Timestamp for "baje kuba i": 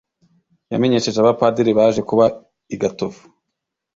1.79-2.75